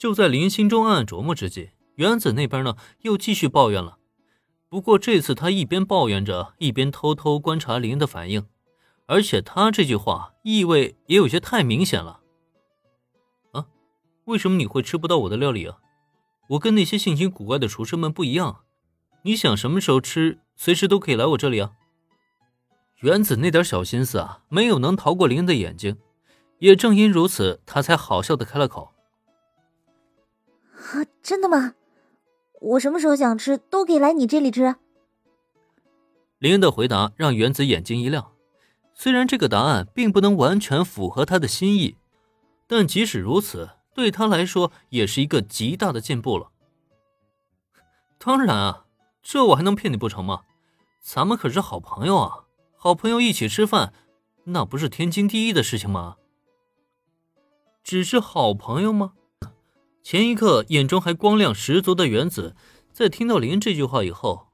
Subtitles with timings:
[0.00, 3.98] 就在林心中暗暗琢磨之际，原子那边呢又继续抱怨了。
[4.70, 8.46] 不过这次他一边抱怨着，一边偷偷观察林的反应，
[9.04, 12.20] 而且他这句话意味也有些太明显了。
[13.52, 13.66] 啊，
[14.24, 15.76] 为什么你会吃不到我的料理啊？
[16.48, 18.60] 我跟那些性情古怪的厨师们不一样，
[19.24, 21.72] 你想什么时候吃，随时都可以来我这里啊。
[23.00, 25.98] 原子那点小心思啊，没有能逃过林的眼睛，
[26.60, 28.94] 也正因如此，他才好笑的开了口。
[30.90, 31.74] 啊，真的吗？
[32.60, 34.76] 我什么时候想吃都可以来你这里吃。
[36.38, 38.32] 林恩的回答让原子眼睛一亮，
[38.94, 41.96] 虽然这个答案并不能完全符合他的心意，
[42.66, 46.50] 但即使如此，对他来说也是一个极大的进步了。
[48.18, 48.86] 当然啊，
[49.22, 50.42] 这我还能骗你不成吗？
[51.00, 52.44] 咱们可是好朋友啊，
[52.76, 53.92] 好朋友一起吃饭，
[54.44, 56.16] 那不是天经地义的事情吗？
[57.82, 59.14] 只是好朋友吗？
[60.02, 62.56] 前一刻眼中还光亮十足的原子，
[62.92, 64.48] 在听到林这句话以后，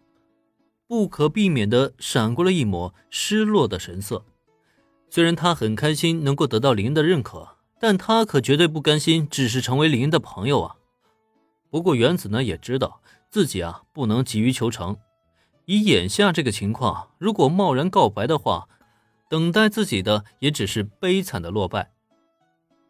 [0.86, 4.25] 不可避免的闪过了一抹失落的神色。
[5.08, 10.77] 虽然他很开心能够得到林的认可，但他可绝对不甘心只是成为林的朋友啊。
[11.70, 13.00] 不过原子呢也知道
[13.31, 14.97] 自己啊不能急于求成，
[15.64, 18.69] 以眼下这个情况，如果贸然告白的话，
[19.31, 21.92] 等待自己的也只是悲惨的落败。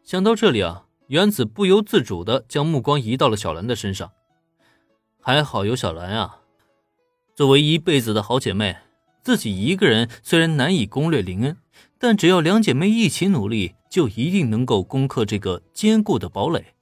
[0.03, 0.85] 想到这里啊。
[1.07, 4.11] 原子不由自主的将目光移到了小兰的身上，
[5.21, 6.41] 还好有小兰啊，
[7.33, 8.75] 作为一辈子的好姐妹，
[9.23, 11.57] 自己一个人虽然难以攻略林恩，
[11.97, 16.73] 但只要两姐妹一起努力，就一定能够攻克这个坚固的堡垒。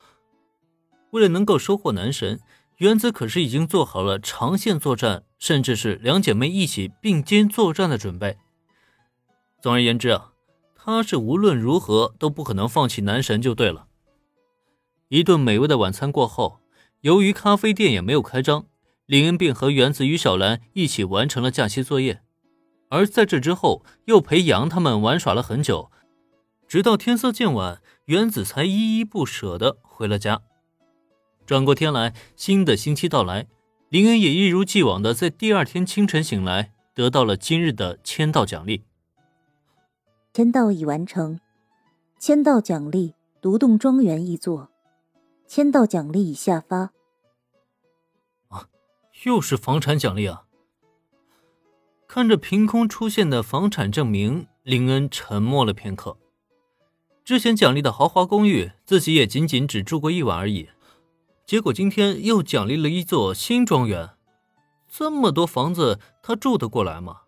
[1.12, 2.40] 为了能够收获男神，
[2.78, 8.38] 原子可是已经做好了长线作战，甚至是两姐妹一起并肩作战的准备。
[9.62, 10.32] 总而言之啊，
[10.76, 13.86] 她是无论如何都不可能放弃男神就对了。
[15.10, 16.60] 一顿美味的晚餐过后，
[17.02, 18.66] 由于咖啡店也没有开张，
[19.06, 22.22] 林恩便和原子与小兰一起完成了假期作业。
[22.90, 25.92] 而在这之后，又陪杨他们玩耍了很久，
[26.68, 30.42] 直到天色渐晚，原子才依依不舍地回了家。
[31.46, 33.46] 转过天来，新的星期到来，
[33.90, 38.84] 林恩也一如既往的在第二天清晨醒来，得到了今日的签到奖励。
[40.34, 41.40] 签到已完成，
[42.20, 44.72] 签到奖励：独栋庄园一座。
[45.48, 46.92] 签到奖励已下发。
[48.50, 48.68] 啊，
[49.24, 50.44] 又是房产奖励啊！
[52.08, 56.18] 看着凭空出现的房产证明，林恩沉默了片刻。
[57.24, 60.70] 之前奖励的豪华公寓，自己也仅仅只住过一晚而已。
[61.46, 64.12] 结果今天又奖励了一座新庄园，
[64.88, 67.22] 这么多房子，他住得过来吗？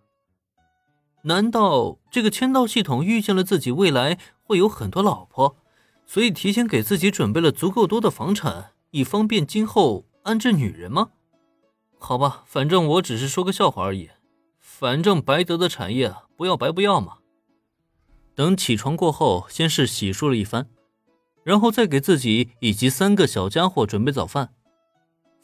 [1.24, 5.58] 难道这个签到系统遇见了自己未来会有很多老婆？
[6.08, 11.10] 所以提前给自己准备了足够多的房产，以方便今后安置女人吗？
[12.00, 14.10] 好吧，反正我只是说个笑话而已。
[14.60, 17.18] 反正白得的产业不要白不要嘛。
[18.34, 20.70] 等起床过后，先是洗漱了一番，
[21.44, 24.54] 然后再给自己以及三个小家伙准备早饭，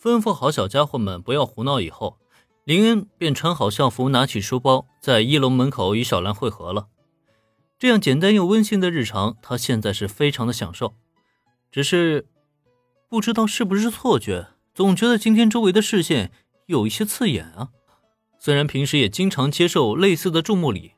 [0.02, 2.19] 吩咐好小家伙们不要胡闹以后，
[2.63, 6.88] 林恩便穿好校服，拿起书包，在一楼门口与小兰会合了。
[7.83, 10.94] 这样简单又温馨的日常，他现在是非常的享受。
[11.69, 12.25] 只是
[13.09, 16.31] 不知道是不是错觉，总觉得今天周围的视线
[16.67, 17.72] 有一些刺眼啊。
[18.39, 20.93] 虽然平时也经常接受类似的注目礼，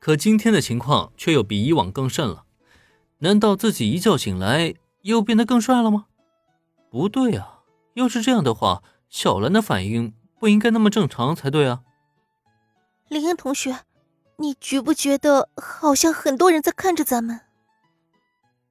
[0.00, 2.44] 可今天的情况却又比以往更甚了。
[3.20, 6.08] 难道自己一觉醒来又变得更帅了吗？
[6.90, 7.60] 不对啊，
[7.94, 11.80] 要是这样的话，小兰的反应不应该那么正常才对啊。
[13.08, 13.78] 林恩同学。
[14.38, 17.40] 你觉不觉得好像很多人在看着咱们？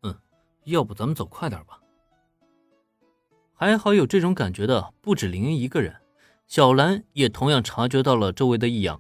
[0.03, 0.17] 嗯，
[0.65, 1.79] 要不咱们走快点吧。
[3.53, 5.97] 还好有这种感觉的不止林恩一个人，
[6.47, 8.99] 小兰也同样察觉到了周围的异样，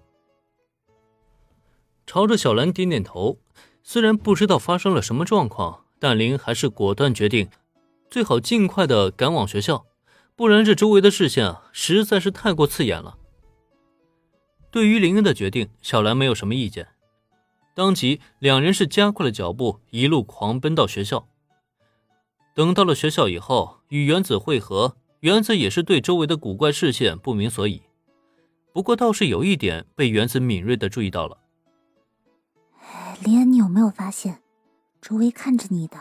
[2.05, 3.39] 朝着小兰点点头。
[3.83, 7.49] 虽然不知道发生了什么状况，但林还是果断决定，
[8.11, 9.87] 最好尽快的赶往学校，
[10.35, 13.17] 不然这周围的视线啊实在是太过刺眼了。
[14.71, 16.87] 对于林恩的决定，小兰没有什么意见。
[17.73, 21.27] 当即，两人是加快了脚步，一路狂奔到学校。
[22.53, 27.83] 等到了学校以后，与原子会合，原子也是对周围的古怪视线不明所以。
[28.73, 31.37] 不过，倒是有一点被原子敏锐的注意到了。
[33.23, 34.41] 林恩，你有没有发现，
[35.01, 35.97] 周围看着你的，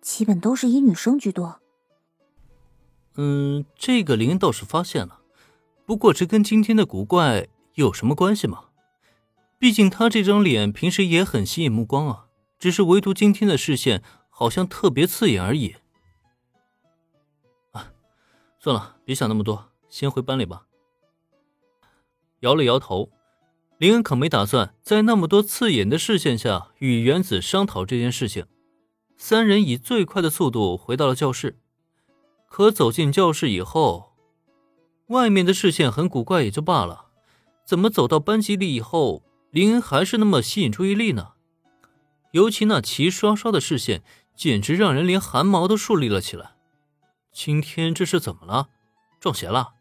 [0.00, 1.60] 基本都是以女生居多？
[3.16, 5.20] 嗯，这个林恩倒是发现了。
[5.84, 7.48] 不过，这跟今天的古怪。
[7.78, 8.64] 有什么关系吗？
[9.56, 12.26] 毕竟他这张脸平时也很吸引目光啊，
[12.58, 15.76] 只是唯独今天的视线好像特别刺眼而已。
[17.70, 17.92] 啊
[18.58, 20.66] 算了，别想那么多，先回班里吧。
[22.40, 23.12] 摇了摇头，
[23.78, 28.46] 林恩可没打算在那么多刺眼的视线下与原子商讨这件事情。
[29.16, 31.60] 三人以最快的速度回到了教室，
[32.48, 34.16] 可走进教室以后，
[35.06, 37.07] 外面的视线很古怪也就罢了，
[37.68, 41.32] 怎么走到班级里以后，林恩还是那么吸引注意力呢？
[42.32, 44.02] 尤其那齐刷刷的视线，
[44.34, 46.52] 简直让人连汗毛都竖立了起来。
[47.30, 48.70] 今天这是怎么了？
[49.20, 49.74] 撞邪了？